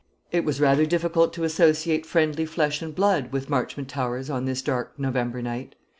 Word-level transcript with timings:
It 0.31 0.43
was 0.43 0.59
rather 0.59 0.87
difficult 0.87 1.31
to 1.33 1.43
associate 1.43 2.07
friendly 2.07 2.47
flesh 2.47 2.81
and 2.81 2.95
blood 2.95 3.31
with 3.31 3.51
Marchmont 3.51 3.87
Towers 3.89 4.31
on 4.31 4.45
this 4.45 4.63
dark 4.63 4.97
November 4.97 5.43
night. 5.43 5.75